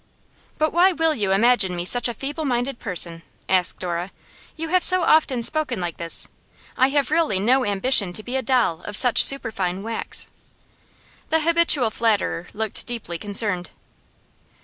[0.57, 4.09] 'But why will you imagine me such a feeble minded person?' asked Dora.
[4.57, 6.27] 'You have so often spoken like this.
[6.75, 10.27] I have really no ambition to be a doll of such superfine wax.'
[11.29, 13.69] The habitual flatterer looked deeply concerned.